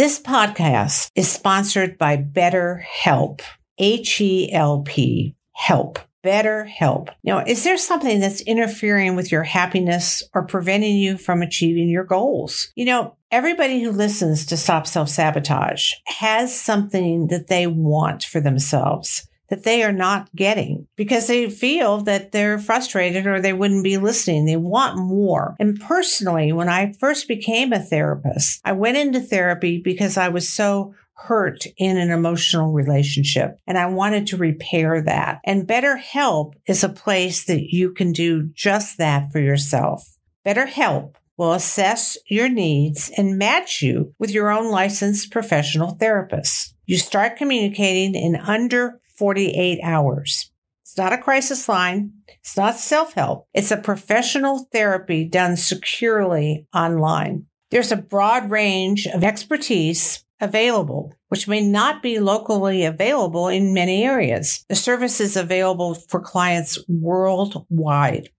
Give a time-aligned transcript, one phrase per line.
[0.00, 3.42] This podcast is sponsored by BetterHelp,
[3.76, 5.98] H E L P, help.
[6.24, 7.10] BetterHelp.
[7.22, 12.04] Now, is there something that's interfering with your happiness or preventing you from achieving your
[12.04, 12.72] goals?
[12.76, 18.40] You know, everybody who listens to Stop Self Sabotage has something that they want for
[18.40, 23.84] themselves that they are not getting because they feel that they're frustrated or they wouldn't
[23.84, 24.46] be listening.
[24.46, 25.56] They want more.
[25.58, 30.48] And personally, when I first became a therapist, I went into therapy because I was
[30.48, 35.40] so hurt in an emotional relationship and I wanted to repair that.
[35.44, 40.16] And BetterHelp is a place that you can do just that for yourself.
[40.46, 46.74] BetterHelp will assess your needs and match you with your own licensed professional therapist.
[46.86, 50.50] You start communicating in under 48 hours.
[50.82, 52.14] It's not a crisis line.
[52.26, 53.46] It's not self help.
[53.52, 57.44] It's a professional therapy done securely online.
[57.70, 64.04] There's a broad range of expertise available, which may not be locally available in many
[64.04, 64.64] areas.
[64.70, 68.30] The service is available for clients worldwide.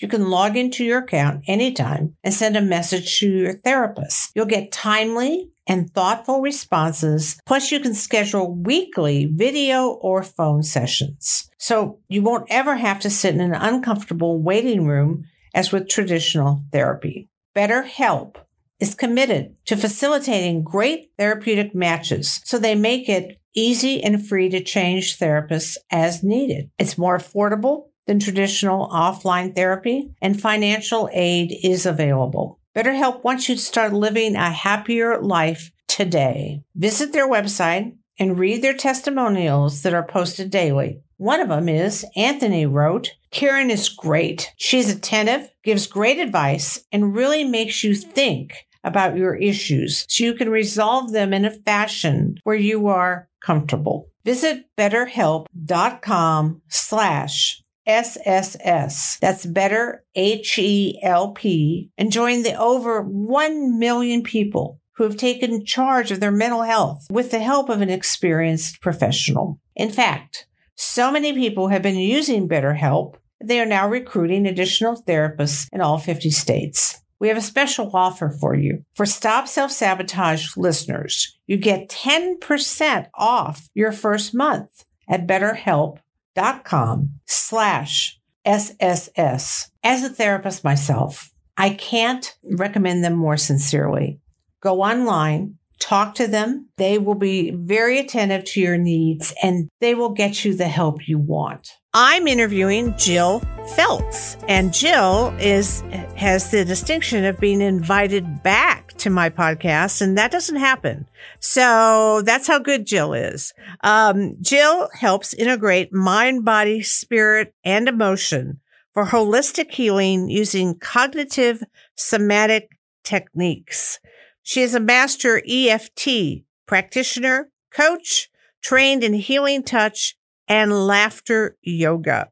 [0.00, 4.32] You can log into your account anytime and send a message to your therapist.
[4.34, 7.38] You'll get timely and thoughtful responses.
[7.46, 11.50] Plus, you can schedule weekly video or phone sessions.
[11.58, 16.64] So you won't ever have to sit in an uncomfortable waiting room as with traditional
[16.72, 17.28] therapy.
[17.54, 18.36] BetterHelp
[18.78, 24.62] is committed to facilitating great therapeutic matches so they make it easy and free to
[24.62, 26.70] change therapists as needed.
[26.78, 32.58] It's more affordable than traditional offline therapy, and financial aid is available.
[32.74, 36.62] BetterHelp wants you to start living a happier life today.
[36.74, 41.00] Visit their website and read their testimonials that are posted daily.
[41.16, 44.52] One of them is Anthony wrote, Karen is great.
[44.56, 50.34] She's attentive, gives great advice, and really makes you think about your issues so you
[50.34, 54.08] can resolve them in a fashion where you are comfortable.
[54.24, 59.18] Visit betterhelp.com slash SSS.
[59.20, 65.16] That's better H E L P and join the over 1 million people who have
[65.16, 69.58] taken charge of their mental health with the help of an experienced professional.
[69.74, 70.46] In fact,
[70.76, 75.98] so many people have been using BetterHelp, they are now recruiting additional therapists in all
[75.98, 77.00] 50 states.
[77.18, 78.84] We have a special offer for you.
[78.94, 85.98] For Stop Self Sabotage listeners, you get 10% off your first month at BetterHelp
[86.34, 89.70] dot com slash SSS.
[89.82, 94.20] As a therapist myself, I can't recommend them more sincerely.
[94.60, 96.68] Go online, talk to them.
[96.76, 101.06] They will be very attentive to your needs and they will get you the help
[101.08, 101.72] you want.
[101.92, 103.40] I'm interviewing Jill
[103.74, 105.80] Felts, and Jill is
[106.14, 111.08] has the distinction of being invited back to my podcast, and that doesn't happen.
[111.40, 113.52] So that's how good Jill is.
[113.82, 118.60] Um, Jill helps integrate mind, body, spirit, and emotion
[118.94, 121.64] for holistic healing using cognitive
[121.96, 122.68] somatic
[123.02, 123.98] techniques.
[124.44, 128.30] She is a master EFT practitioner, coach,
[128.62, 130.14] trained in healing touch
[130.50, 132.28] and laughter yoga.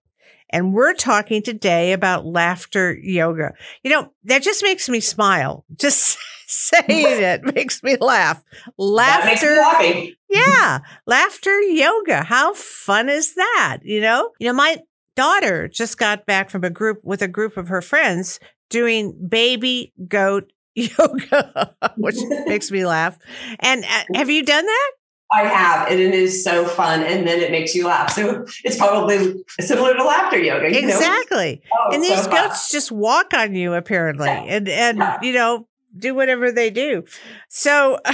[0.51, 3.53] And we're talking today about laughter yoga.
[3.85, 5.65] You know, that just makes me smile.
[5.77, 8.43] Just saying it makes me laugh.
[8.77, 9.63] Laughter.
[9.81, 10.81] Me yeah.
[11.07, 12.25] Laughter yoga.
[12.25, 13.79] How fun is that?
[13.83, 14.79] You know, you know, my
[15.15, 19.93] daughter just got back from a group with a group of her friends doing baby
[20.09, 23.19] goat yoga, which makes me laugh.
[23.61, 24.91] And uh, have you done that?
[25.31, 28.13] I have, and it is so fun, and then it makes you laugh.
[28.13, 30.67] So it's probably similar to laughter yoga.
[30.67, 31.63] exactly.
[31.73, 34.45] Oh, and these so goats just walk on you apparently, yeah.
[34.45, 35.19] and and yeah.
[35.23, 37.05] you know do whatever they do.
[37.49, 37.99] So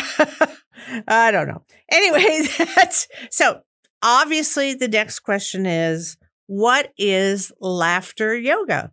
[1.09, 1.63] I don't know.
[1.91, 3.61] Anyway, that's so
[4.03, 6.17] obviously the next question is
[6.47, 8.93] what is laughter yoga?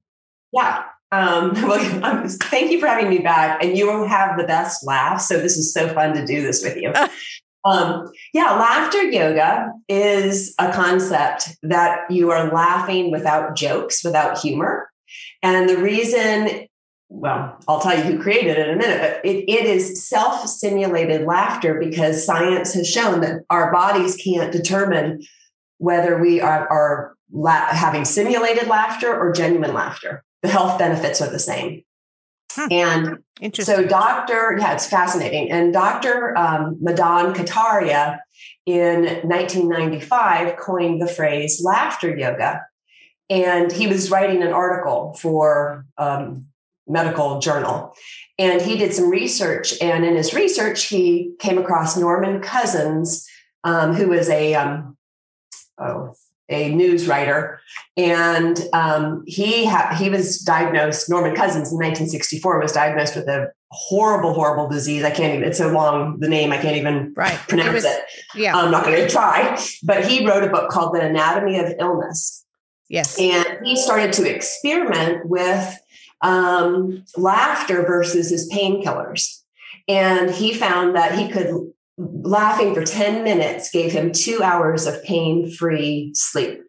[0.54, 0.84] Yeah.
[1.12, 3.64] Um, well, um, thank you for having me back.
[3.64, 5.22] And you will have the best laugh.
[5.22, 6.94] So this is so fun to do this with you.
[7.64, 14.90] Um, yeah, laughter yoga is a concept that you are laughing without jokes, without humor.
[15.44, 16.68] And the reason,
[17.10, 20.48] well, I'll tell you who created it in a minute, but it, it is self
[20.48, 25.22] simulated laughter because science has shown that our bodies can't determine
[25.78, 30.24] whether we are, are la- having simulated laughter or genuine laughter.
[30.42, 31.84] The health benefits are the same.
[32.54, 32.68] Huh.
[32.72, 33.20] And
[33.56, 34.58] so, Dr.
[34.60, 35.52] Yeah, it's fascinating.
[35.52, 36.38] And Dr.
[36.38, 38.20] Um, Madan Kataria
[38.66, 42.66] in 1995 coined the phrase laughter yoga.
[43.30, 46.48] And he was writing an article for um,
[46.88, 47.94] medical journal.
[48.38, 49.74] And he did some research.
[49.82, 53.28] And in his research, he came across Norman Cousins,
[53.64, 54.98] um, who was a, um,
[55.80, 56.14] oh,
[56.52, 57.60] a news writer.
[57.98, 63.52] And um, he, ha- he was diagnosed, Norman Cousins in 1964 was diagnosed with a
[63.72, 65.04] horrible, horrible disease.
[65.04, 67.38] I can't even, it's so long, the name, I can't even right.
[67.48, 68.02] pronounce was, it.
[68.36, 68.56] Yeah.
[68.56, 69.58] I'm not going to try.
[69.84, 72.46] But he wrote a book called The Anatomy of Illness.
[72.90, 73.18] Yes.
[73.18, 75.80] And he started to experiment with
[76.22, 79.42] um, laughter versus his painkillers.
[79.88, 81.72] And he found that he could,
[82.24, 86.62] laughing for 10 minutes gave him two hours of pain free sleep.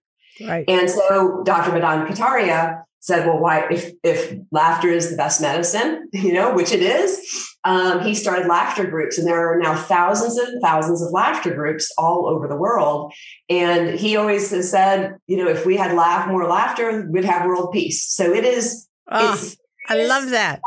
[0.46, 0.64] Right.
[0.68, 1.72] And so Dr.
[1.72, 6.72] Madan Kataria said, well, why, if, if laughter is the best medicine, you know, which
[6.72, 7.20] it is,
[7.64, 9.18] um, he started laughter groups.
[9.18, 13.12] And there are now thousands and thousands of laughter groups all over the world.
[13.48, 17.46] And he always has said, you know, if we had laugh more laughter, we'd have
[17.46, 18.06] world peace.
[18.12, 19.56] So it is, Oh, it's
[19.88, 20.60] I love that.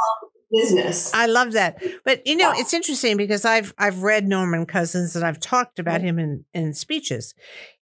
[0.51, 1.13] Business.
[1.13, 1.81] I love that.
[2.03, 6.01] But you know, it's interesting because I've I've read Norman Cousins and I've talked about
[6.01, 7.33] him in in speeches.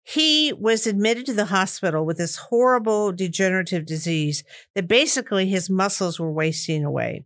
[0.04, 4.44] He was admitted to the hospital with this horrible degenerative disease
[4.74, 7.26] that basically his muscles were wasting away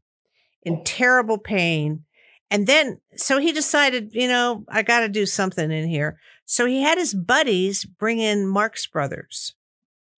[0.64, 2.04] in terrible pain.
[2.52, 6.20] And then so he decided, you know, I got to do something in here.
[6.46, 9.56] So he had his buddies bring in Marx Brothers.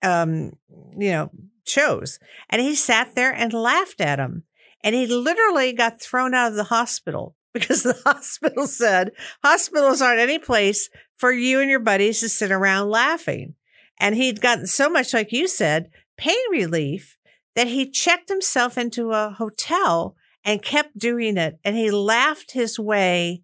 [0.04, 0.52] Um,
[0.96, 1.32] you know,
[1.66, 4.44] shows and he sat there and laughed at him
[4.84, 9.12] and he literally got thrown out of the hospital because the hospital said
[9.44, 13.56] hospitals aren't any place for you and your buddies to sit around laughing.
[14.00, 17.18] And he'd gotten so much, like you said, pain relief
[17.56, 21.58] that he checked himself into a hotel and kept doing it.
[21.64, 23.42] And he laughed his way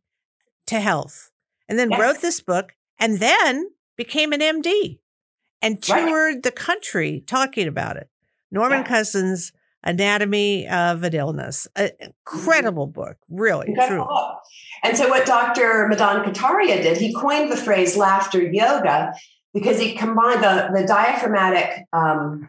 [0.68, 1.32] to health
[1.68, 2.00] and then Yes.
[2.00, 5.00] wrote this book and then became an MD
[5.62, 6.06] and Right.
[6.08, 8.10] toured the country talking about it.
[8.52, 8.88] Norman Yeah.
[8.88, 9.52] Cousins'
[9.84, 11.68] Anatomy of an Illness.
[11.76, 14.14] An incredible book, really, Incredible true.
[14.14, 14.40] book.
[14.84, 15.88] And so, what Dr.
[15.88, 19.14] Madan Kataria did, he coined the phrase laughter yoga
[19.54, 22.48] because he combined the, the diaphragmatic um,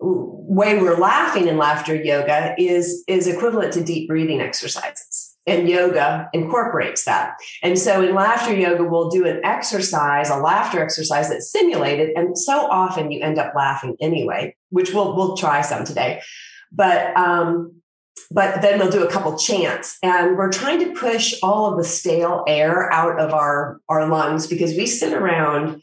[0.00, 5.36] way we're laughing in laughter yoga is, is equivalent to deep breathing exercises.
[5.46, 7.36] And yoga incorporates that.
[7.62, 12.10] And so in laughter yoga, we'll do an exercise, a laughter exercise that's simulated.
[12.16, 16.20] And so often you end up laughing anyway, which we'll, we'll try some today.
[16.72, 17.80] But um,
[18.30, 21.84] but then we'll do a couple chants and we're trying to push all of the
[21.84, 25.82] stale air out of our our lungs because we sit around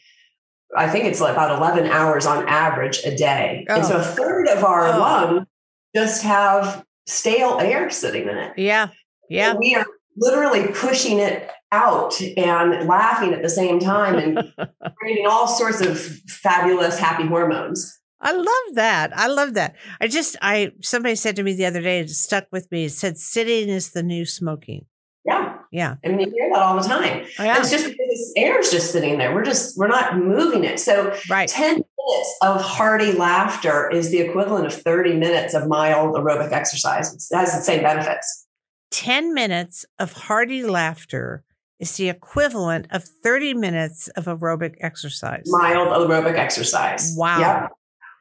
[0.75, 4.63] i think it's about 11 hours on average a day and so a third of
[4.63, 5.00] our Oh.
[5.00, 5.48] lungs
[5.95, 8.90] just have stale air sitting in it Yeah.
[9.30, 9.56] Yeah.
[9.56, 9.86] we are
[10.18, 14.54] literally pushing it out and laughing at the same time and
[14.98, 19.16] creating all sorts of fabulous happy hormones I love that.
[19.16, 19.75] I love that.
[20.02, 22.86] I just, I, somebody said to me the other day, it stuck with me.
[22.86, 24.86] It said, sitting is the new smoking.
[25.24, 25.96] yeah Yeah.
[26.04, 27.25] I mean, you hear that all the time.
[27.40, 27.60] Oh, yeah.
[27.60, 29.36] It's just because this air is just sitting there.
[29.36, 30.80] We're just, we're not moving it.
[30.80, 31.48] So Right.
[31.48, 37.14] 10 minutes of hearty laughter is the equivalent of 30 minutes of mild aerobic exercise.
[37.14, 38.48] It has the same benefits.
[38.92, 41.44] 10 minutes of hearty laughter
[41.80, 45.44] is the equivalent of 30 minutes of aerobic exercise.
[45.46, 47.14] Mild aerobic exercise.
[47.16, 47.40] Wow.
[47.40, 47.72] Yep.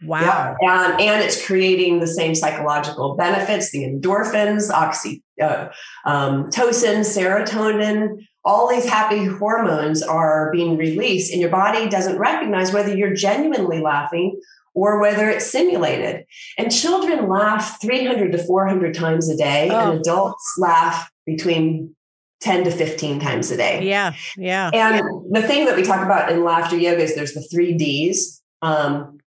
[0.03, 0.57] Wow.
[0.61, 0.71] Yep.
[0.71, 5.69] And, and it's creating the same psychological benefits, the endorphins, oxytocin, uh,
[6.05, 12.97] um, serotonin, all these happy hormones are being released, and your body doesn't recognize whether
[12.97, 14.41] you're genuinely laughing
[14.73, 16.25] or whether it's simulated.
[16.57, 19.91] And children laugh 300 to 400 times a day, Oh.
[19.91, 21.97] and adults laugh between
[22.41, 23.83] 10 to 15 times a day.
[23.83, 24.15] Yeah.
[24.37, 24.71] Yeah.
[24.73, 25.00] And
[25.33, 28.41] the thing that we talk about in laughter yoga is there's the three D's.
[28.62, 29.19] Um,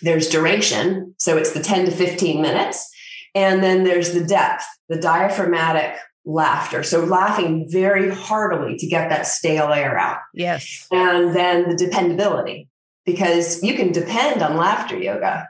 [0.00, 2.88] there's duration, so it's the 10 to 15 minutes.
[3.34, 6.82] And then there's the depth, the diaphragmatic laughter.
[6.82, 10.18] So laughing very heartily to get that stale air out.
[10.34, 10.86] Yes.
[10.92, 12.68] And then the dependability,
[13.04, 15.48] because you can depend on laughter yoga.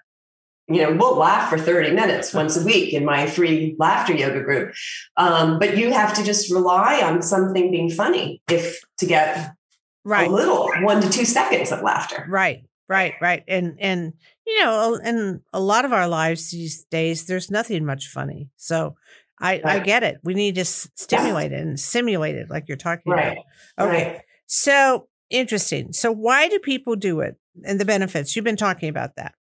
[0.69, 4.43] You know, we'll laugh for 30 minutes once a week in my free laughter yoga
[4.43, 4.73] group.
[5.17, 9.53] Um, but you have to just rely on something being funny if to get
[10.05, 10.29] Right.
[10.29, 12.27] a little one to two seconds of laughter.
[12.29, 12.65] Right.
[12.93, 13.15] Right.
[13.21, 13.43] Right.
[13.49, 14.13] And, and,
[14.47, 18.51] you know, in a lot of our lives these days, there's nothing much funny.
[18.57, 18.97] So
[19.41, 20.19] I, I get it.
[20.23, 23.39] We need to stimulate it and simulate it like you're talking Right.
[23.77, 23.89] about.
[23.89, 24.13] Okay.
[24.13, 24.21] Right.
[24.47, 25.93] So interesting.
[25.93, 28.37] So why do people do it and the benefits?
[28.37, 29.35] You've been talking about that.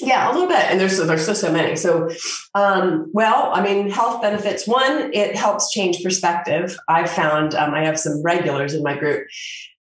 [0.00, 0.64] Yeah, a little bit.
[0.70, 1.74] And there's there's so so many.
[1.74, 2.08] So,
[2.54, 4.66] um, well, I mean, health benefits.
[4.68, 6.76] One, it helps change perspective.
[6.88, 9.26] I've found um, I have some regulars in my group.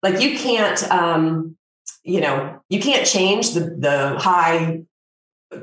[0.02, 1.56] Like you can't, um,
[2.04, 4.82] you know, you can't change the the high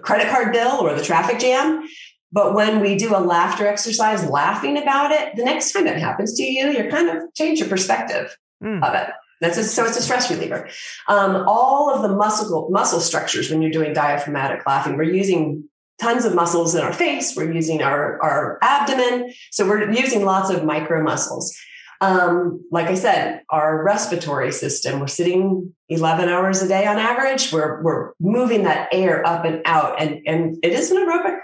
[0.01, 1.88] credit card bill or the traffic jam,
[2.31, 6.36] But when we do a laughter exercise, laughing about it, the next time it happens
[6.36, 8.84] to you, you're kind of change your perspective mm.
[8.84, 9.10] of it.
[9.41, 10.67] That's a, so it's a stress reliever.
[11.08, 15.63] Um, all of the muscle muscle structures when you're doing diaphragmatic laughing, we're using
[16.00, 17.36] tons of muscles in our face.
[17.36, 21.58] We're using our our abdomen, so we're using lots of micro muscles.
[22.01, 27.51] Um, like I said, our respiratory system, we're sitting 11 hours a day on average.
[27.51, 30.01] We're, we're moving that air up and out.
[30.01, 31.39] And, and it is an aerobic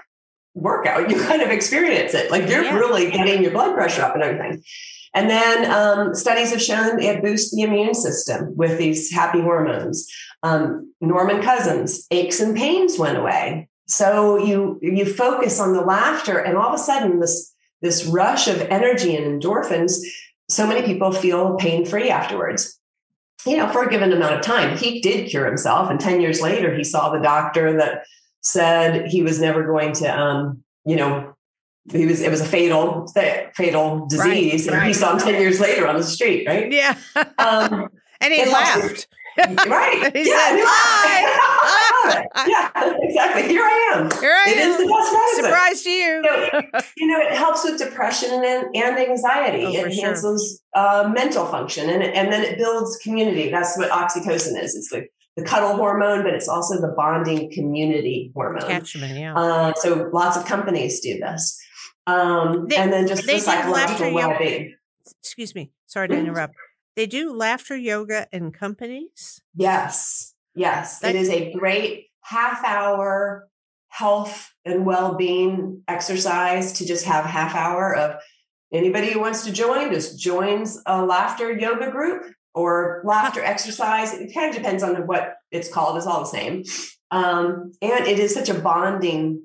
[0.53, 1.09] workout.
[1.09, 2.31] You kind of experience it.
[2.31, 2.77] Like you're yeah.
[2.77, 4.63] really getting your blood pressure up and everything.
[5.13, 10.07] And then um, studies have shown it boosts the immune system with these happy hormones.
[10.43, 13.69] Um, Norman Cousins, aches and pains went away.
[13.87, 18.47] So you you focus on the laughter, and all of a sudden this this rush
[18.47, 19.99] of energy and endorphins.
[20.49, 22.79] So many people feel pain free afterwards.
[23.45, 26.41] You know, for a given amount of time, he did cure himself, and ten years
[26.41, 28.05] later, he saw the doctor that
[28.41, 31.35] said he was never going to, um, you know,
[31.91, 33.07] he was it was a fatal
[33.53, 34.87] fatal disease, right, and right.
[34.87, 36.71] he saw him ten years later on the street, right?
[36.71, 36.97] Yeah,
[37.37, 37.89] um,
[38.21, 39.07] and he laughed.
[39.67, 40.15] right?
[40.15, 43.47] he yeah, said, "Hi." yeah, exactly.
[43.47, 44.11] Here I am.
[44.21, 44.71] Here I it am.
[44.71, 45.43] Is the best medicine.
[45.45, 46.23] Surprise to you.
[46.23, 49.65] So, you know, it helps with depression and, and anxiety.
[49.65, 50.83] Oh, it enhances sure.
[50.83, 53.49] uh, mental function, and and then it builds community.
[53.49, 54.75] That's what oxytocin is.
[54.75, 58.63] It's like the cuddle hormone, but it's also the bonding community hormone.
[58.63, 59.35] Attachment, yeah.
[59.35, 61.59] Uh, so lots of companies do this.
[62.07, 64.75] Um, they, and then just the psychological well-being.
[65.21, 65.71] Excuse me.
[65.87, 66.27] Sorry to mm-hmm.
[66.27, 66.55] interrupt.
[66.95, 69.41] They do laughter yoga in companies?
[69.53, 70.33] Yes.
[70.55, 70.99] Yes.
[70.99, 73.49] That, it is a great half hour
[73.89, 78.21] health and well-being exercise to just have half hour of
[78.73, 84.13] anybody who wants to join just joins a laughter yoga group or laughter exercise.
[84.13, 85.97] It kind of depends on what it's called.
[85.97, 86.63] It's all the same.
[87.11, 89.43] Um, and it is such a bonding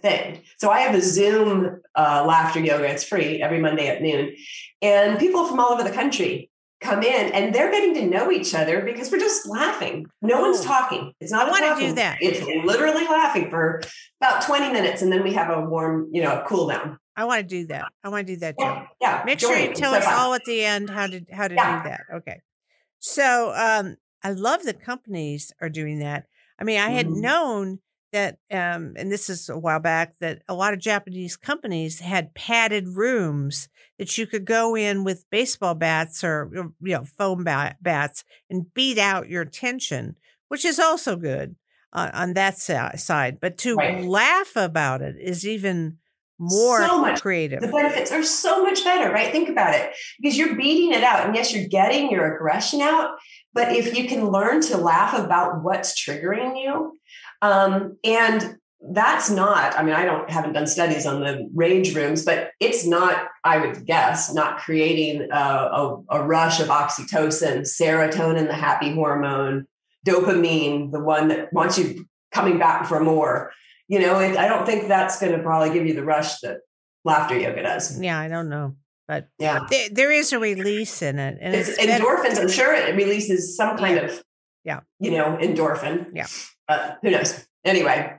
[0.00, 0.42] thing.
[0.58, 2.90] So I have a Zoom uh, laughter yoga.
[2.90, 4.34] It's free every Monday at noon.
[4.82, 6.50] And people from all over the country
[6.84, 10.06] come in and they're getting to know each other because we're just laughing.
[10.22, 10.64] No one's oh.
[10.64, 11.12] talking.
[11.20, 12.18] It's not I want to do that.
[12.20, 13.80] It's literally laughing for
[14.20, 16.98] about 20 minutes and then we have a warm, you know, a cool down.
[17.16, 17.86] I want to do that.
[18.02, 18.64] I want to do that too.
[18.64, 18.86] Yeah.
[19.00, 20.14] yeah Make sure you tell so us fun.
[20.14, 21.82] all at the end how to how to yeah.
[21.82, 22.00] do that.
[22.16, 22.40] Okay.
[22.98, 26.26] So um I love that companies are doing that.
[26.58, 27.20] I mean, I had mm-hmm.
[27.20, 27.78] known
[28.12, 32.34] that um and this is a while back that a lot of Japanese companies had
[32.34, 37.76] padded rooms that you could go in with baseball bats or you know foam bat,
[37.80, 40.16] bats and beat out your tension,
[40.48, 41.56] which is also good
[41.92, 43.38] uh, on that side.
[43.40, 44.04] But to right.
[44.04, 45.98] laugh about it is even
[46.38, 47.60] more so much, creative.
[47.60, 49.30] The benefits are so much better, right?
[49.30, 51.26] Think about it because you're beating it out.
[51.26, 53.16] And yes, you're getting your aggression out.
[53.52, 56.98] But if you can learn to laugh about what's triggering you,
[57.40, 58.56] um, and
[58.92, 62.86] that's not, I mean, I don't haven't done studies on the rage rooms, but it's
[62.86, 68.92] not, I would guess, not creating a, a, a rush of oxytocin, serotonin, the happy
[68.92, 69.66] hormone,
[70.06, 73.52] dopamine, the one that wants you coming back for more
[73.88, 76.58] you know, it, I don't think that's going to probably give you the rush that
[77.04, 78.00] laughter yoga does.
[78.00, 78.76] Yeah, I don't know.
[79.06, 81.36] But yeah, there, there is a release in it.
[81.40, 82.40] And it's, it's endorphins.
[82.40, 84.04] I'm sure it releases some kind yeah.
[84.04, 84.24] of,
[84.64, 86.10] yeah, you know, endorphin.
[86.14, 86.26] Yeah.
[86.68, 87.46] Uh, who knows?
[87.64, 88.14] Anyway.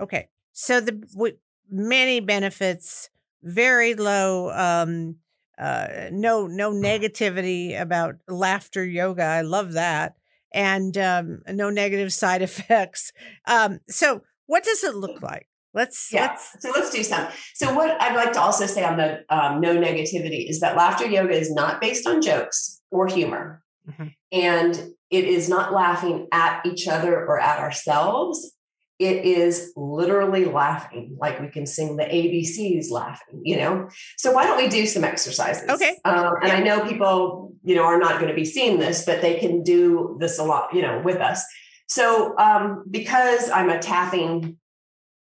[0.00, 0.28] Okay.
[0.52, 1.36] So the w-
[1.70, 3.10] many benefits,
[3.42, 5.16] very low, um,
[5.58, 9.24] uh, no, no negativity about laughter yoga.
[9.24, 10.16] I love that.
[10.52, 13.12] And um, no negative side effects.
[13.46, 15.48] Um, so what does it look like?
[15.74, 16.28] Let's yeah.
[16.28, 16.56] Let's...
[16.60, 17.28] So let's do some.
[17.54, 21.06] So what I'd like to also say on the um, no negativity is that laughter
[21.06, 24.08] yoga is not based on jokes or humor, mm-hmm.
[24.32, 24.74] and
[25.10, 28.54] it is not laughing at each other or at ourselves.
[28.98, 33.88] It is literally laughing, like we can sing the ABCs laughing, you know?
[34.16, 35.68] So why don't we do some exercises?
[35.68, 35.96] Okay.
[36.04, 39.22] Um, and I know people, you know, are not going to be seeing this, but
[39.22, 41.44] they can do this a lot, you know, with us.
[41.88, 44.56] So, um, because I'm a tapping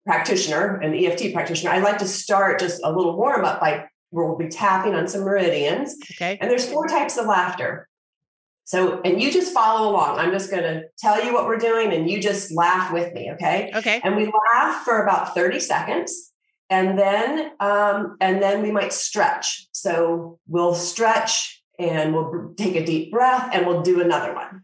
[0.07, 4.37] practitioner, an EFT practitioner, I like to start just a little warm up by we'll
[4.37, 5.97] be tapping on some meridians.
[6.12, 6.38] Okay.
[6.40, 7.88] And there's four types of laughter.
[8.64, 10.19] So, and you just follow along.
[10.19, 13.31] I'm just going to tell you what we're doing and you just laugh with me.
[13.33, 13.71] Okay.
[13.75, 14.00] Okay.
[14.05, 16.33] And we laugh for about 30 seconds.
[16.69, 19.67] And then, um, and then we might stretch.
[19.73, 24.62] So we'll stretch and we'll take a deep breath and we'll do another one.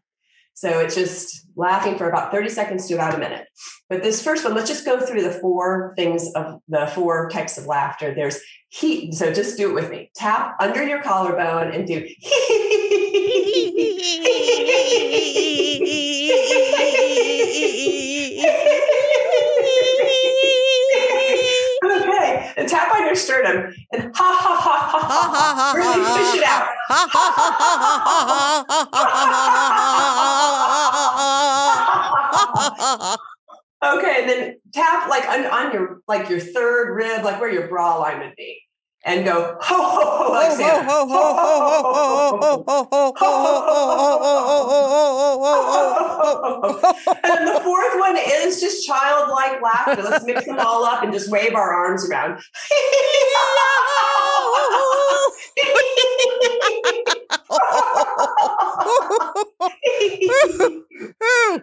[0.54, 3.46] So it's just laughing for about 30 seconds to about a minute.
[3.90, 7.58] But this first one, let's just go through the four things of the four types
[7.58, 8.14] of laughter.
[8.14, 9.14] There's heat.
[9.14, 10.10] So just do it with me.
[10.16, 12.06] Tap under your collarbone and do.
[22.56, 26.44] and tap on your sternum and ha ha ha ha ha, ha, really fish it
[26.46, 26.68] out.
[33.96, 37.68] okay, and then tap like on, on your like your third rib, like where your
[37.68, 38.55] bra line would be
[39.06, 40.84] and go ho ho ho like Santa.
[40.84, 43.56] Ho ho ho ho ho ho ho ho
[47.24, 50.02] And the fourth one is just childlike laughter.
[50.02, 52.40] Let's mix them all up and just wave our arms around.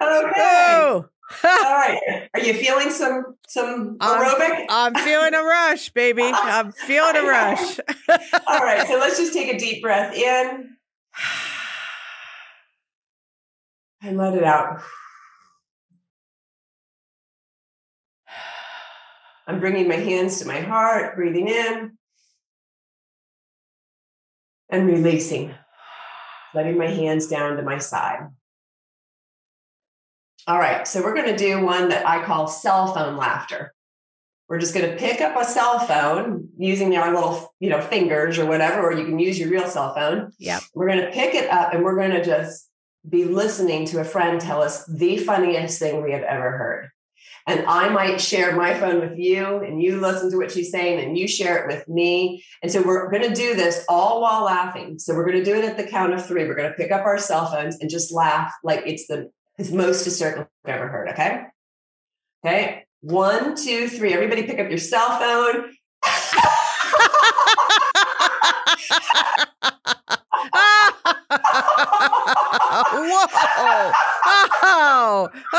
[0.02, 1.04] okay.
[1.44, 2.30] All right.
[2.34, 4.66] Are you feeling some some aerobic?
[4.70, 6.24] I'm, I'm feeling a rush, baby.
[6.24, 7.80] I'm feeling a rush.
[8.48, 8.88] All right.
[8.88, 10.78] So let's just take a deep breath in
[14.02, 14.82] and let it out.
[19.48, 21.98] I'm bringing my hands to my heart, breathing in
[24.70, 25.54] and releasing,
[26.54, 28.28] letting my hands down to my side.
[30.46, 33.74] All right, so we're going to do one that I call cell phone laughter.
[34.50, 38.38] We're just going to pick up a cell phone using our little, you know, fingers
[38.38, 40.34] or whatever, or you can use your real cell phone.
[40.38, 40.60] Yeah.
[40.74, 42.70] We're going to pick it up and we're going to just
[43.08, 46.90] be listening to a friend tell us the funniest thing we have ever heard.
[47.48, 51.04] And I might share my phone with you, and you listen to what she's saying,
[51.04, 52.42] and you share it with me.
[52.62, 54.98] And so we're going to do this all while laughing.
[54.98, 56.48] So we're going to do it at the count of three.
[56.48, 59.72] We're going to pick up our cell phones and just laugh like it's the is
[59.72, 61.10] most hysterical I've ever heard.
[61.10, 61.44] Okay.
[62.46, 62.86] Okay.
[63.02, 64.14] One, two, three.
[64.14, 65.74] Everybody pick up your cell phone.
[72.96, 73.92] Whoa.
[74.66, 75.30] Oh.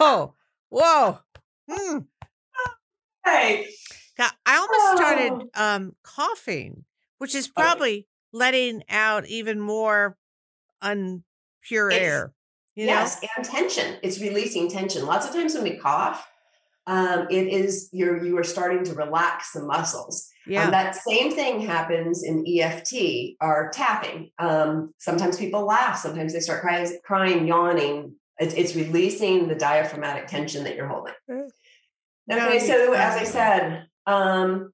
[0.00, 0.34] oh.
[0.68, 1.18] Whoa.
[1.68, 1.98] Hmm.
[3.24, 3.66] Hey.
[4.18, 5.64] I almost started oh.
[5.64, 6.84] um, coughing,
[7.18, 10.16] which is probably letting out even more
[10.82, 11.22] unpure
[11.90, 12.32] it's, air.
[12.74, 13.28] yes, know?
[13.36, 13.96] and tension.
[14.02, 15.06] It's releasing tension.
[15.06, 16.28] Lots of times when we cough,
[16.86, 20.28] um, it is you're you are starting to relax the muscles.
[20.46, 20.64] Um, yeah.
[20.64, 24.30] Um, that same thing happens in EFT or tapping.
[24.38, 25.98] Um, sometimes people laugh.
[25.98, 28.14] Sometimes they start crying, crying yawning.
[28.38, 31.12] It's, it's releasing the diaphragmatic tension that you're holding.
[32.30, 34.72] Okay, so as I said, um,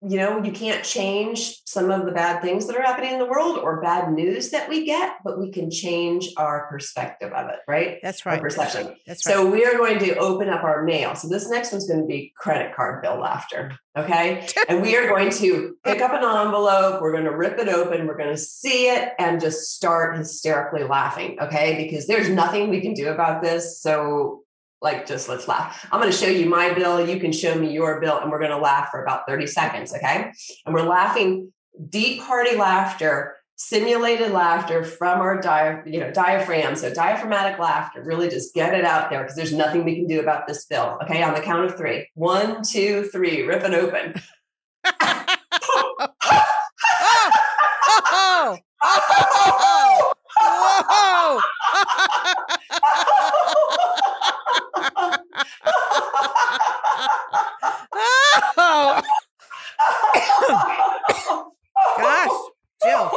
[0.00, 3.26] you know, you can't change some of the bad things that are happening in the
[3.26, 7.58] world or bad news that we get, but we can change our perspective of it,
[7.66, 7.98] right?
[8.00, 8.36] That's right.
[8.36, 8.94] Our perception.
[9.08, 9.34] That's right.
[9.34, 11.16] So we are going to open up our mail.
[11.16, 13.76] So this next one's going to be credit card bill laughter.
[13.96, 14.46] Okay.
[14.68, 17.02] and we are going to pick up an envelope.
[17.02, 18.06] We're going to rip it open.
[18.06, 21.38] We're going to see it and just start hysterically laughing.
[21.40, 21.76] Okay.
[21.76, 23.80] Because there's nothing we can do about this.
[23.82, 24.44] So
[24.80, 25.86] like just let's laugh.
[25.90, 27.06] I'm going to show you my bill.
[27.06, 29.94] You can show me your bill, and we're going to laugh for about 30 seconds.
[29.94, 30.30] Okay.
[30.66, 31.52] And we're laughing
[31.88, 36.76] deep, hearty laughter, simulated laughter from our dia- you know, diaphragm.
[36.76, 40.20] So diaphragmatic laughter, really just get it out there because there's nothing we can do
[40.20, 40.98] about this bill.
[41.02, 41.22] Okay.
[41.22, 43.42] On the count of three: one, two, three.
[43.42, 44.14] Rip it open.
[44.84, 46.18] oh,
[48.80, 50.12] oh,
[50.90, 51.42] oh.
[61.98, 62.30] Gosh,
[62.82, 63.10] Jill.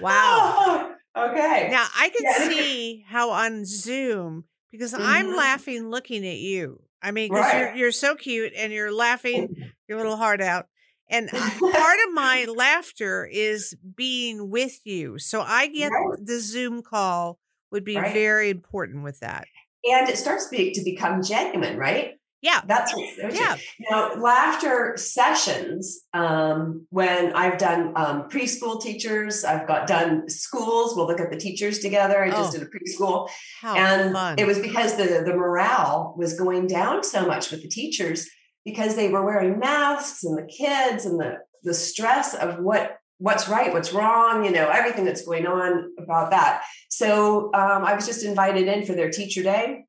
[0.00, 0.94] Wow.
[1.16, 1.68] Okay.
[1.70, 2.27] Now I can yeah.
[2.38, 5.02] See how on Zoom because mm-hmm.
[5.04, 6.80] I'm laughing looking at you.
[7.02, 7.58] I mean, because right.
[7.58, 9.54] you're you're so cute and you're laughing
[9.88, 10.66] your little heart out.
[11.10, 15.18] And part of my laughter is being with you.
[15.18, 16.18] So I get right.
[16.22, 17.38] the Zoom call
[17.70, 18.12] would be right.
[18.12, 19.46] very important with that.
[19.84, 22.14] And it starts to become genuine, right?
[22.40, 22.60] Yeah.
[22.66, 22.94] That's
[23.32, 23.56] yeah.
[23.90, 31.06] Now, laughter sessions, um, when I've done um, preschool teachers, I've got done schools, we'll
[31.06, 32.22] look at the teachers together.
[32.22, 33.28] I just oh, did a preschool.
[33.64, 34.36] and fun.
[34.38, 38.28] it was because the, the morale was going down so much with the teachers
[38.64, 43.48] because they were wearing masks and the kids and the, the stress of what what's
[43.48, 46.62] right, what's wrong, you know, everything that's going on about that.
[46.88, 49.86] So um, I was just invited in for their teacher day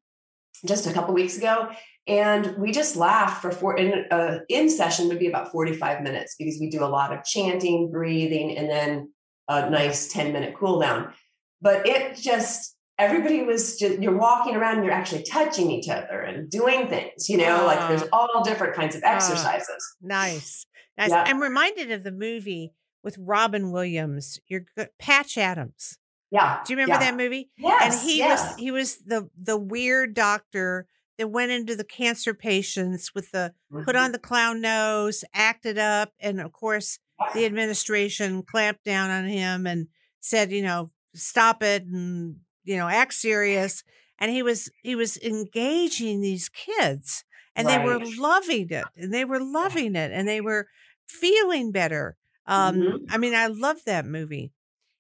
[0.66, 1.70] just a couple weeks ago.
[2.10, 6.36] And we just laugh for four in uh, in session would be about 45 minutes
[6.38, 9.14] because we do a lot of chanting, breathing, and then
[9.48, 11.14] a nice 10 minute cool down.
[11.62, 16.20] But it just everybody was just you're walking around and you're actually touching each other
[16.20, 18.28] and doing things, you know, uh, like there's ah.
[18.36, 19.70] all different kinds of exercises.
[20.04, 20.66] Uh, nice.
[20.98, 21.12] Nice.
[21.12, 21.24] Yeah.
[21.28, 24.66] I'm reminded of the movie with Robin Williams, your
[24.98, 26.00] Patch Adams.
[26.32, 26.60] Yeah.
[26.66, 27.12] Do you remember yeah.
[27.12, 27.52] that movie?
[27.58, 27.84] Yes.
[27.84, 28.50] and he yes.
[28.50, 30.88] was he was the the weird doctor
[31.20, 33.54] that went into the cancer patients with the
[33.86, 34.06] put Mhm.
[34.06, 37.00] on the clown nose, acted up, and of course
[37.34, 39.90] the administration clamped down on him and
[40.22, 43.84] said, you know, stop it and you know, act serious.
[44.20, 47.24] And he was he was engaging these kids
[47.56, 50.68] and they were loving it and they were loving it and they were
[51.08, 52.18] feeling better.
[52.48, 53.06] Um, Mhm.
[53.10, 54.54] I mean, I love that movie.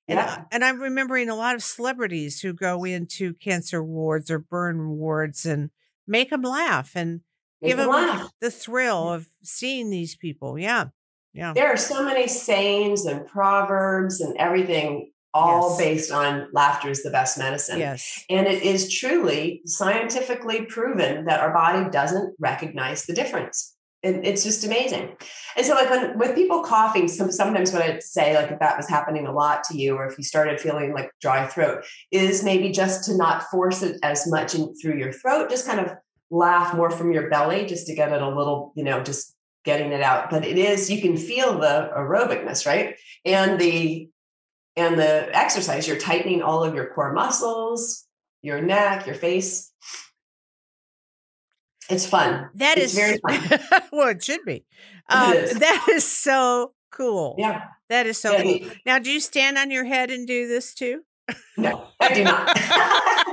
[0.07, 0.45] And, I- Yeah.
[0.51, 5.45] and I'm remembering a lot of celebrities who go into cancer wards or burn wards
[5.45, 5.71] and
[6.09, 7.21] make them laugh and
[7.61, 9.15] Make give them the thrill mm.
[9.15, 10.57] of seeing these people.
[10.59, 10.85] Yeah.
[11.33, 11.53] Yeah.
[11.53, 15.77] There are so many sayings and proverbs and everything, all Yes.
[15.77, 17.79] based on laughter is the best medicine.
[17.79, 18.25] Yes.
[18.29, 23.75] And it is truly scientifically proven that our body doesn't recognize the difference.
[24.01, 25.17] And it's just amazing.
[25.57, 28.77] And so, like when with people coughing, some, sometimes what I'd say, like if that
[28.77, 32.43] was happening a lot to you, or if you started feeling like dry throat, is
[32.43, 35.91] maybe just to not force it as much in through your throat, just kind of
[36.31, 39.35] laugh more from your belly, just to get it a little, you know, just
[39.65, 40.29] getting it out.
[40.29, 42.95] But it is you can feel the aerobicness, right?
[43.25, 44.09] And the
[44.75, 48.07] and the exercise, you're tightening all of your core muscles,
[48.41, 49.73] your neck, your face.
[51.89, 52.49] It's fun.
[52.55, 53.59] That It's is very fun.
[53.91, 54.65] well, it should be.
[55.09, 55.57] Um, is.
[55.59, 57.35] that is so cool.
[57.37, 57.63] Yeah.
[57.89, 58.69] That is so Yeah, cool.
[58.85, 61.01] Now, do you stand on your head and do this too?
[61.57, 62.57] no, I do not.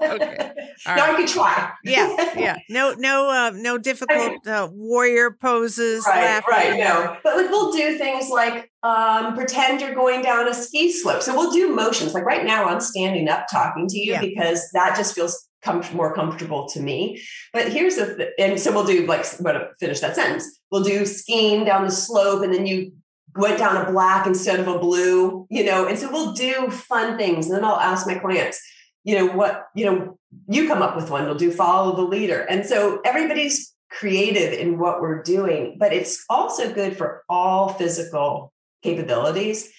[0.00, 0.52] Okay.
[0.86, 1.14] All no, right.
[1.14, 1.70] I could try.
[1.84, 2.56] Yeah, yeah.
[2.68, 6.04] No, no, uh, no difficult uh, warrior poses.
[6.06, 6.50] Right, laughing.
[6.50, 6.78] right.
[6.78, 11.22] No, but like we'll do things like um, pretend you're going down a ski slope.
[11.22, 12.14] So we'll do motions.
[12.14, 14.20] Like right now, I'm standing up talking to you Yeah.
[14.20, 17.22] because that just feels com- more comfortable to me.
[17.52, 20.60] But here's the th- and so we'll do like what finish that sentence.
[20.70, 22.92] We'll do skiing down the slope, and then you
[23.36, 25.46] went down a black instead of a blue.
[25.50, 27.46] You know, and so we'll do fun things.
[27.46, 28.60] And then I'll ask my clients,
[29.04, 30.18] you know, what you know.
[30.46, 31.24] You come up with one.
[31.24, 36.24] We'll do follow the leader, and so everybody's creative in what we're doing, but it's
[36.28, 38.52] also good for all physical
[38.82, 39.70] capabilities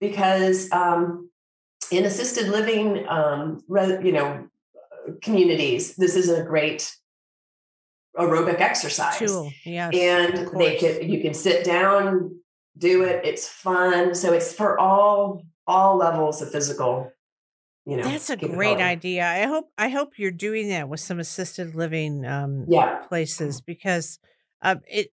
[0.00, 1.30] because um,
[1.90, 4.48] in assisted living, um, re- you know,
[5.22, 6.96] communities, this is a great
[8.16, 9.52] aerobic exercise, Tool.
[9.64, 9.94] Yes.
[9.94, 12.38] and they can you can sit down,
[12.76, 13.24] do it.
[13.24, 17.12] It's fun, so it's for all all levels of physical.
[17.84, 19.26] You know, That's a great idea.
[19.26, 24.18] I hope I hope you're doing that with some assisted living um, Yeah, places because
[24.60, 25.10] uh, it.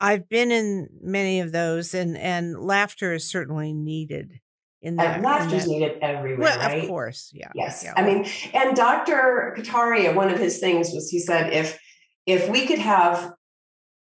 [0.00, 4.40] I've been in many of those, and and laughter is certainly needed
[4.84, 5.16] in that.
[5.16, 6.82] and laughter's needed everywhere, Well, right?
[6.82, 7.50] of course, yeah.
[7.54, 7.82] Yes.
[7.84, 7.94] yeah.
[7.96, 9.54] I mean, and Dr.
[9.56, 11.78] Kataria, one of his things was he said if
[12.26, 13.32] if we could have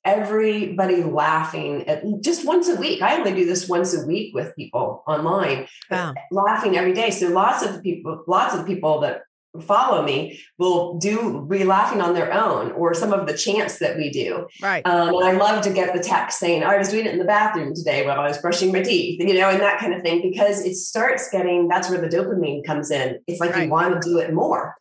[0.06, 3.02] everybody laughing at just once a week.
[3.02, 6.14] I only do this once a week with people online, Wow.
[6.32, 7.12] laughing every day.
[7.12, 9.22] So lots of people, lots of people that
[9.62, 13.98] follow me will do be laughing on their own or some of the chants that
[13.98, 14.48] we do.
[14.62, 14.86] right.
[14.86, 17.26] Um, and I love to get the text saying, I was doing it in the
[17.26, 20.22] bathroom today while I was brushing my teeth, you know, and that kind of thing,
[20.22, 23.20] because it starts getting that's where the dopamine comes in.
[23.28, 23.66] It's like Right.
[23.66, 24.76] you want to do it more.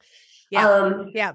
[0.51, 0.69] Yeah.
[0.69, 1.33] Um, Yeah.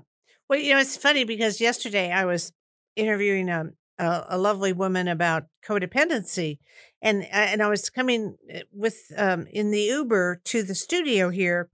[0.47, 2.51] Well, you know, it's funny because yesterday I was
[2.95, 6.59] interviewing a, a, a lovely woman about codependency.
[7.01, 11.69] And, and I was coming uh, with um, in the Uber to the studio here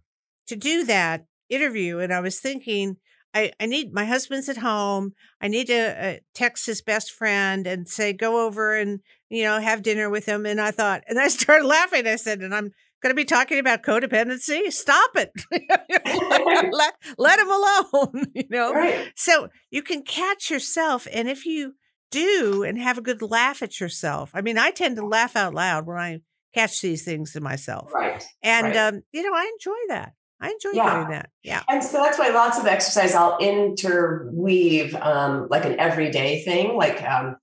[0.48, 2.00] to do that interview.
[2.00, 2.98] And I was thinking,
[3.34, 5.14] I, I need my husband's at home.
[5.42, 9.60] I need to uh, text his best friend and say, go over and, you know,
[9.60, 10.46] have dinner with him.
[10.46, 12.08] And I thought, and I started laughing.
[12.08, 14.72] I said, and I'm going to be talking about codependency.
[14.72, 15.32] Stop it.
[16.74, 18.74] let, let him alone, you know?
[18.74, 19.12] right.
[19.16, 21.08] So you can catch yourself.
[21.14, 21.76] And if you
[22.12, 25.54] do and have a good laugh at yourself, I mean, I tend to laugh out
[25.54, 26.22] loud when I
[26.56, 27.94] catch these things to myself.
[27.94, 28.24] Right.
[28.42, 28.76] And, right.
[28.76, 30.14] um, you know, I enjoy that.
[30.42, 30.96] I enjoy Yeah.
[30.96, 31.30] doing that.
[31.44, 31.64] Yeah.
[31.70, 37.02] And so that's why lots of exercise I'll interweave um, like an everyday thing, like
[37.04, 37.36] um,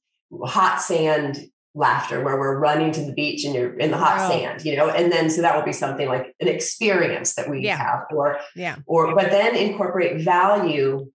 [0.44, 1.38] hot sand
[1.74, 4.30] laughter, where we're running to the beach and you're in the hot Oh.
[4.30, 7.60] sand, you know, and then so that will be something like an experience that we
[7.60, 7.76] Yeah.
[7.76, 8.76] have, or Yeah.
[8.86, 11.10] or but then incorporate value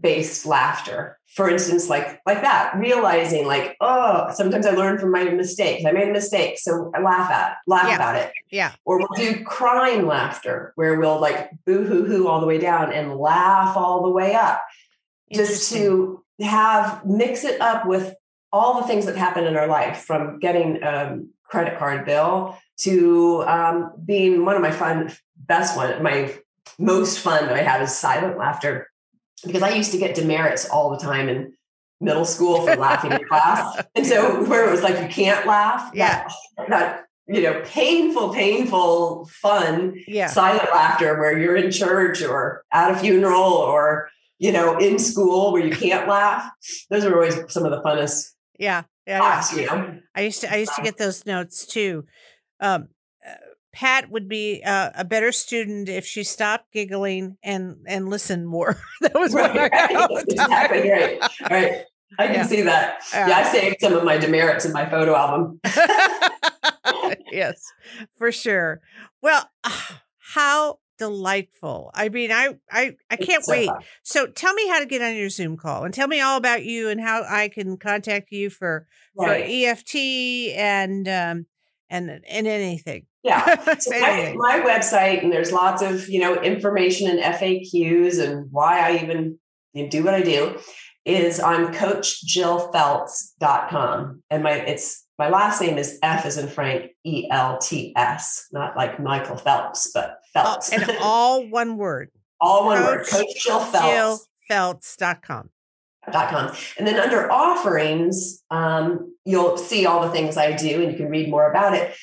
[0.00, 1.18] based laughter.
[1.26, 5.84] For instance like like that realizing like oh sometimes i learn from my mistakes.
[5.84, 7.94] I made a mistake so i laugh at laugh Yeah.
[7.96, 8.32] about it.
[8.50, 8.72] Yeah.
[8.84, 12.92] or we'll do crying laughter where we'll like boo hoo hoo all the way down
[12.92, 14.60] and laugh all the way up
[15.32, 18.14] just to have mix it up with
[18.52, 23.42] all the things that happen in our life from getting a credit card bill to
[23.46, 26.34] um, being one of my fun best one my
[26.78, 28.88] most fun that i have is silent laughter
[29.46, 31.52] because i used to get demerits all the time in
[32.00, 35.90] middle school for laughing in class and so where it was like you can't laugh
[35.94, 36.28] Yeah.
[36.56, 40.28] that, that you know, painful, painful, fun, yeah.
[40.28, 45.52] silent laughter where you're in church or at a funeral or, you know, in school
[45.52, 46.50] where you can't laugh.
[46.88, 48.84] Those are always some of the funnest Yeah.
[49.06, 49.20] Yeah.
[49.20, 49.98] laughs, you know.
[50.14, 52.06] I used to I used to get those notes too.
[52.60, 52.88] Um,
[53.78, 58.76] Pat would be uh, a better student if she stopped giggling and and listened more.
[59.02, 60.46] that was what I got all the time.
[60.50, 61.20] exactly right.
[61.48, 61.84] Right.
[62.18, 62.46] I can Yeah.
[62.46, 63.02] see that.
[63.12, 63.28] Yeah.
[63.28, 65.60] Yeah, I saved some of my demerits in my photo album.
[67.30, 67.62] yes,
[68.16, 68.80] for sure.
[69.22, 69.48] Well,
[70.34, 71.92] how delightful.
[71.94, 73.66] I mean, I I I can't It's so wait.
[73.68, 73.80] fun.
[74.02, 76.64] So tell me how to get on your Zoom call and tell me all about
[76.64, 79.94] you and how I can contact you for for EFT
[80.56, 81.46] and um
[81.88, 83.06] and and anything.
[83.28, 83.74] Yeah.
[83.80, 88.80] So my, my website, and there's lots of you know information and FAQs and why
[88.80, 89.38] I even
[89.90, 90.58] do what I do
[91.04, 94.22] is on coachjillfelts.com.
[94.30, 98.46] And my it's my last name is F as in Frank, E L T S,
[98.52, 100.72] not like Michael Phelps, but Oh, Phelps.
[100.72, 102.10] and all one word.
[102.40, 103.06] All one word.
[103.06, 104.26] Coach Coach Jill Phelps.
[104.50, 105.50] JillPhelps.com.
[106.12, 106.52] dot com.
[106.78, 111.08] And then under offerings, um, you'll see all the things I do and you can
[111.08, 111.94] read more about it.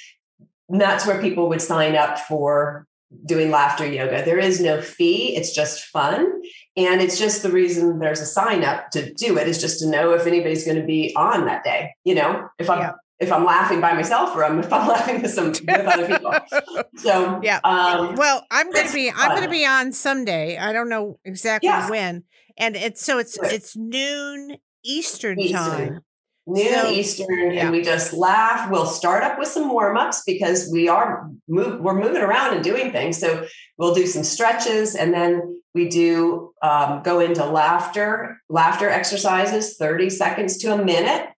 [0.70, 2.88] And that's where people would sign up for
[3.26, 4.26] doing laughter yoga.
[4.26, 6.42] There is no fee, it's just fun.
[6.76, 9.88] And it's just the reason there's a sign up to do it is just to
[9.88, 11.92] know if anybody's going to be on that day.
[12.04, 12.92] You know, if I'm Yeah.
[13.18, 16.34] if I'm laughing by myself or I'm, if I'm laughing with some with other people.
[16.98, 17.60] So Yeah.
[17.64, 20.58] um, Well, I'm going to It's be I'm going to be on someday.
[20.58, 21.90] I don't know exactly Yeah.
[21.90, 22.24] when.
[22.58, 23.54] And it's so it's Good.
[23.54, 25.58] it's noon Eastern, Eastern.
[25.58, 26.00] time.
[26.48, 27.62] Noon So- Eastern, yeah.
[27.64, 28.70] and we just laugh.
[28.70, 32.64] We'll start up with some warm ups because we are move, we're moving around and
[32.64, 33.18] doing things.
[33.18, 39.76] So we'll do some stretches, and then we do um, go into laughter laughter exercises,
[39.78, 41.30] thirty seconds to a minute,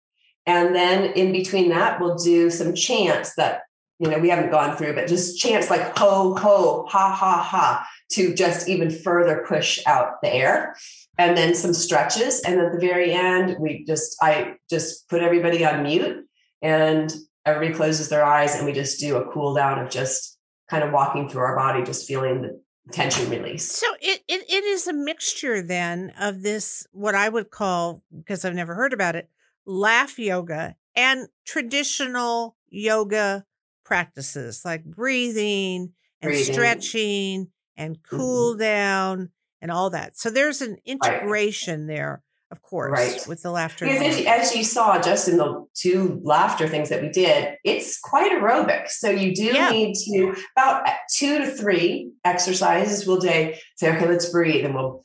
[0.45, 3.61] and then in between that, we'll do some chants that
[3.99, 7.87] you know we haven't gone through, but just chants like ho ho ha ha ha
[8.11, 10.75] to just even further push out the air
[11.17, 12.41] and then some stretches.
[12.41, 16.25] And at the very end we just i just put everybody on mute
[16.61, 17.13] and
[17.45, 20.37] everybody closes their eyes and we just do a cool down of just
[20.69, 23.69] kind of walking through our body just feeling the tension release.
[23.71, 28.45] So it, it it is a mixture then of this what I would call because
[28.45, 29.29] I've never heard about it
[29.65, 33.45] laugh yoga and traditional yoga
[33.83, 36.53] practices like breathing and Breathing.
[36.53, 38.59] stretching and cool mm-hmm.
[38.61, 39.29] down
[39.61, 40.17] and all that.
[40.17, 43.27] So there's an integration there, of course, Right.
[43.27, 43.85] with the laughter.
[43.85, 47.55] because as you, as you saw just in the two laughter things that we did
[47.63, 49.69] it's quite aerobic so you do Yeah.
[49.69, 54.73] need to about uh, two to three exercises will day say okay let's breathe and
[54.75, 55.03] we'll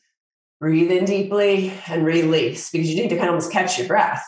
[0.61, 4.25] breathe in deeply and release because you need to kind of almost catch your breath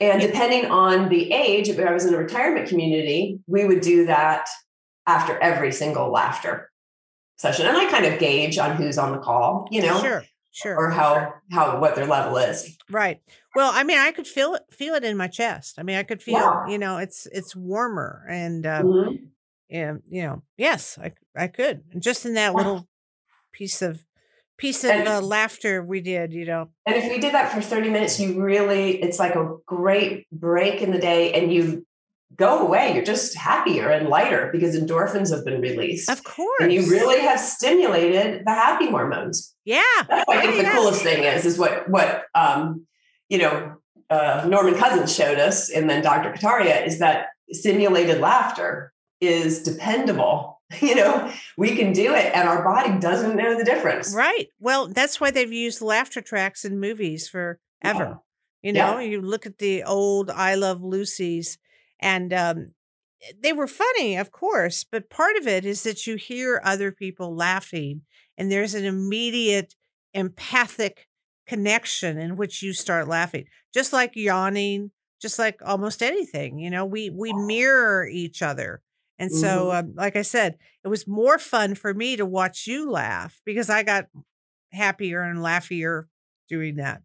[0.00, 4.06] and depending on the age if i was in a retirement community we would do
[4.06, 4.48] that
[5.06, 6.70] after every single laughter
[7.38, 10.76] session and i kind of gauge on who's on the call you know Sure, sure.
[10.76, 13.20] or how how what their level is Right.
[13.54, 15.78] Well, I mean, I could feel it, feel it in my chest.
[15.78, 16.70] I mean, I could feel, Yeah.
[16.72, 19.30] you know, it's it's warmer, and uh, Mhm.
[19.68, 22.56] yeah, you know, yes, I I could, just in that Yeah.
[22.56, 22.88] little
[23.52, 24.04] piece of
[24.58, 26.70] piece of And- uh, laughter we did, you know.
[26.86, 30.82] And if we did that for 30 minutes, you really, it's like a great break
[30.82, 31.86] in the day and you
[32.38, 32.94] go away.
[32.94, 36.08] You're just happier and lighter because endorphins have been released.
[36.08, 36.60] Of course.
[36.60, 39.54] And you really have stimulated the happy hormones.
[39.64, 39.82] yeah.
[40.08, 40.70] That's what I think Yeah.
[40.72, 42.86] the coolest thing is, is what, what, um,
[43.28, 43.74] you know,
[44.08, 46.32] uh, Norman Cousins showed us and then Dr.
[46.32, 50.54] Kataria is that simulated laughter is dependable.
[50.82, 54.14] You know, we can do it and our body doesn't know the difference.
[54.14, 54.48] Right.
[54.60, 57.58] Well, that's why they've used laughter tracks in movies forever.
[57.82, 58.14] Yeah.
[58.60, 58.90] You Yeah.
[58.90, 61.56] know, you look at the old I Love Lucy's
[62.00, 62.66] and um
[63.42, 67.34] they were funny, of course, but part of it is that you hear other people
[67.34, 68.02] laughing
[68.36, 69.74] and there's an immediate
[70.14, 71.08] empathic
[71.46, 73.46] connection in which you start laughing.
[73.74, 78.82] Just like yawning, just like almost anything, you know, we we mirror each other.
[79.18, 82.88] And so um, like I said, it was more fun for me to watch you
[82.88, 84.06] laugh because I got
[84.72, 86.08] happier and laughier
[86.48, 87.02] doing that.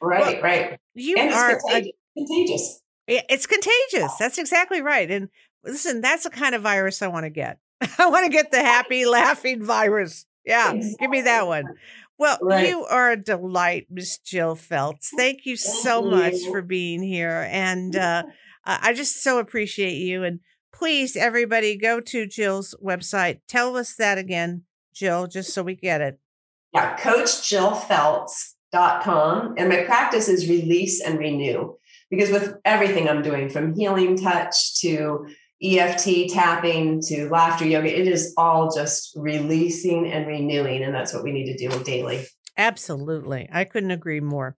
[0.00, 0.80] Right, right.
[0.94, 2.81] You and are it's a contagious.
[3.28, 4.12] It's contagious.
[4.18, 5.10] That's exactly right.
[5.10, 5.28] And
[5.64, 7.58] listen, that's the kind of virus I want to get.
[7.98, 10.26] I want to get the happy, laughing virus.
[10.44, 11.64] Yeah, give me that one.
[12.18, 12.68] Well, Right.
[12.68, 15.10] you are a delight, Miss Jill Felts.
[15.16, 17.48] Thank you so much for being here.
[17.50, 18.24] And uh,
[18.64, 20.22] I just so appreciate you.
[20.22, 20.40] And
[20.72, 23.40] please, everybody, go to Jill's website.
[23.48, 24.62] Tell us that again,
[24.94, 26.18] Jill, just so we get it.
[26.72, 29.54] Yeah, coachjillfelts.com.
[29.58, 31.74] And my practice is release and renew.
[32.12, 35.26] Because with everything I'm doing, from healing touch to
[35.62, 37.88] EFT tapping to laughter yoga.
[37.88, 40.82] It is all just releasing and renewing.
[40.82, 42.24] And that's what we need to do daily.
[42.56, 43.48] Absolutely.
[43.52, 44.56] I couldn't agree more.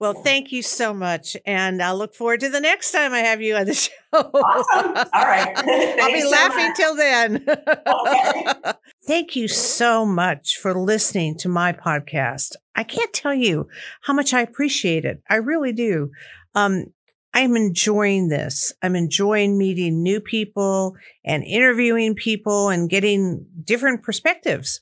[0.00, 1.36] Well, thank you so much.
[1.44, 3.90] And I'll look forward to the next time I have you on the show.
[4.12, 4.96] Awesome.
[5.12, 5.52] All right.
[6.00, 6.76] I'll be so laughing much.
[6.76, 7.44] till then.
[7.48, 8.44] Okay.
[9.06, 12.52] Thank you so much for listening to my podcast.
[12.76, 13.68] I can't tell you
[14.02, 15.20] how much I appreciate it.
[15.28, 16.10] I really do.
[16.58, 16.86] Um,
[17.34, 18.72] I'm enjoying this.
[18.82, 24.80] I'm enjoying meeting new people and interviewing people and getting different perspectives.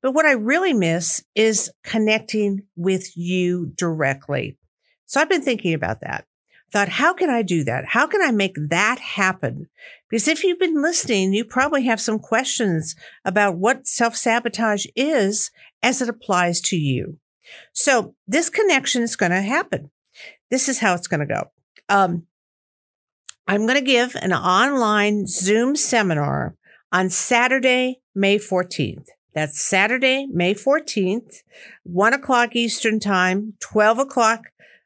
[0.00, 4.56] But what I really miss is connecting with you directly.
[5.04, 6.24] So I've been thinking about that.
[6.72, 7.84] Thought, how can I do that?
[7.86, 9.68] How can I make that happen?
[10.08, 15.50] Because if you've been listening, you probably have some questions about what self sabotage is
[15.82, 17.18] as it applies to you.
[17.74, 19.90] So this connection is going to happen.
[20.50, 21.50] This is how it's going to go.
[21.88, 22.26] Um,
[23.46, 26.54] I'm going to give an online Zoom seminar
[26.92, 29.06] on Saturday, May 14th.
[29.34, 31.42] That's Saturday, May 14th,
[31.84, 34.40] 1 o'clock Eastern Time, 12 o'clock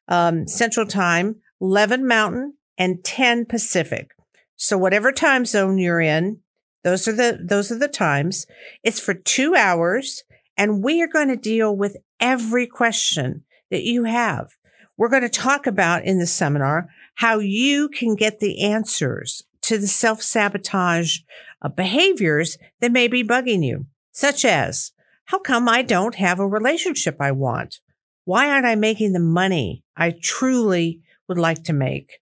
[0.09, 4.11] um, Central Time, 11 Mountain, and 10 Pacific.
[4.57, 6.40] So whatever time zone you're in,
[6.85, 8.46] those are the those are the times.
[8.83, 10.22] It's for 2 hours
[10.57, 14.51] and we are going to deal with every question that you have.
[14.96, 19.78] We're going to talk about in the seminar how you can get the answers to
[19.78, 21.18] the self-sabotage
[21.62, 24.92] uh, behaviors that may be bugging you, such as
[25.26, 27.81] how come I don't have a relationship I want?
[28.24, 32.18] Why aren't I making the money I truly would like to make?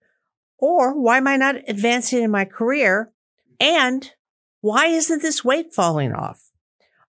[0.59, 3.13] Or why am I not advancing in my career?
[3.59, 4.11] And
[4.61, 6.51] why isn't this weight falling off?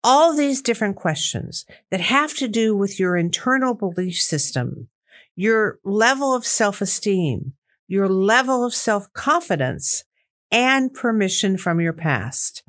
[0.04, 4.88] All these different questions that have to do with your internal belief system,
[5.34, 7.52] your level of self-esteem,
[7.88, 10.04] your level of self-confidence,
[10.50, 12.62] and permission from your past.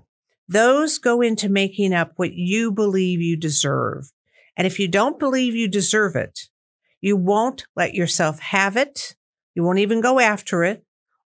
[0.48, 4.12] Those go into making up what you believe you deserve.
[4.56, 6.48] And if you don't believe you deserve it,
[7.02, 9.16] you won't let yourself have it.
[9.56, 10.86] You won't even go after it.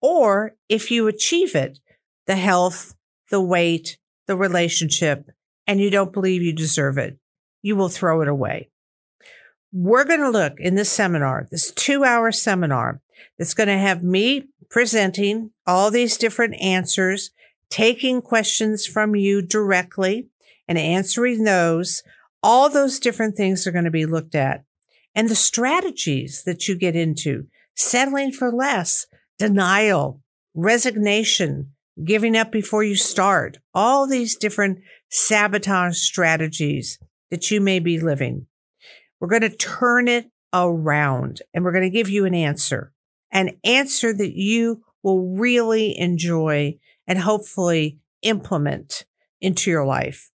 [0.01, 1.79] Or if you achieve it,
[2.25, 2.95] the health,
[3.29, 5.29] the weight, the relationship,
[5.67, 7.17] and you don't believe you deserve it,
[7.61, 8.69] you will throw it away.
[9.71, 13.01] We're going to look in this seminar, this two hour seminar
[13.37, 17.31] that's going to have me presenting all these different answers,
[17.69, 20.27] taking questions from you directly
[20.67, 22.01] and answering those.
[22.41, 24.63] All those different things are going to be looked at
[25.15, 29.05] and the strategies that you get into settling for less,
[29.37, 30.21] denial,
[30.53, 31.71] resignation,
[32.03, 34.79] giving up before you start, all these different
[35.09, 36.99] sabotage strategies
[37.31, 38.47] that you may be living.
[39.19, 42.91] We're going to turn it around and we're going to give you an answer,
[43.31, 46.77] an answer that you will really enjoy
[47.07, 49.05] and hopefully implement
[49.41, 50.29] into your life.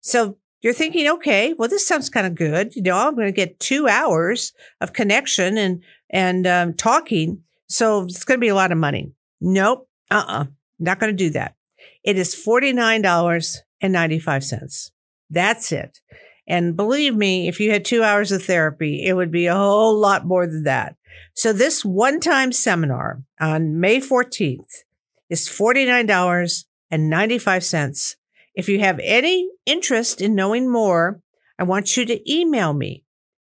[0.00, 2.74] So you're thinking, okay, well, this sounds kind of good.
[2.74, 7.42] You know, I'm going to get two hours of connection and, and um, talking.
[7.68, 9.12] So it's going to be a lot of money.
[9.40, 9.88] Nope.
[10.10, 10.46] Uh-uh.
[10.78, 11.54] Not going to do that.
[12.02, 14.90] It is $49.95.
[15.30, 16.00] That's it.
[16.48, 19.96] And believe me, if you had two hours of therapy, it would be a whole
[19.98, 20.96] lot more than that.
[21.34, 24.84] So this one time seminar on May 14th
[25.28, 28.16] is $49.95.
[28.54, 31.20] If you have any interest in knowing more,
[31.58, 33.04] I want you to email me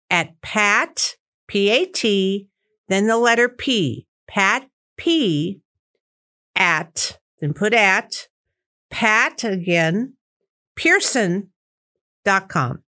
[0.10, 1.16] at pat,
[1.48, 2.48] P-A-T,
[2.90, 5.62] then the letter P, pat P
[6.56, 8.28] at, then put at,
[8.90, 10.16] pat again,
[10.76, 12.84] pearson.com.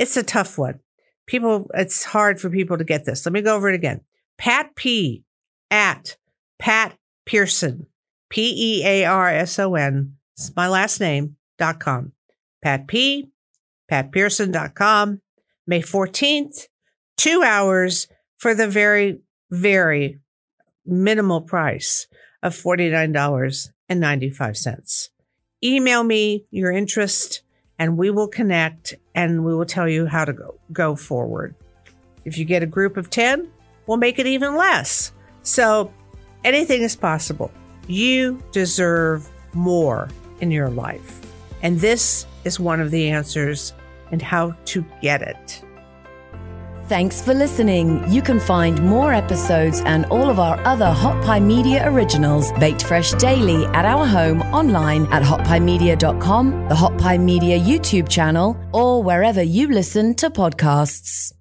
[0.00, 0.78] It's a tough one.
[1.26, 3.26] People, it's hard for people to get this.
[3.26, 4.00] Let me go over it again.
[4.38, 5.24] Pat P
[5.70, 6.16] at
[6.58, 7.86] Pat Pearson,
[8.30, 10.14] P E A R S O N.
[10.34, 12.12] It's my last name, dot com.
[12.62, 13.28] Pat P,
[13.92, 15.20] patpearson.com.
[15.66, 16.68] May 14th,
[17.18, 18.08] two hours
[18.38, 20.18] for the very, very
[20.86, 22.06] minimal price
[22.42, 25.08] of $49.95.
[25.62, 27.42] Email me your interest
[27.80, 31.54] and we will connect and we will tell you how to go, go forward.
[32.26, 33.50] If you get a group of 10,
[33.86, 35.12] we'll make it even less.
[35.42, 35.90] So
[36.44, 37.50] anything is possible.
[37.88, 40.10] You deserve more
[40.42, 41.20] in your life.
[41.62, 43.72] And this is one of the answers
[44.12, 45.64] and how to get it.
[46.90, 48.02] Thanks for listening.
[48.12, 52.82] You can find more episodes and all of our other Hot Pie Media originals baked
[52.82, 59.04] fresh daily at our home online at hotpiemedia.com, the Hot Pie Media YouTube channel, or
[59.04, 61.32] wherever you listen to podcasts.